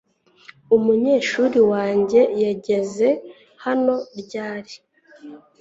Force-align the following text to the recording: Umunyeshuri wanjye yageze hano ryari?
Umunyeshuri 0.75 1.59
wanjye 1.71 2.19
yageze 2.43 3.07
hano 3.63 3.95
ryari? 4.19 4.75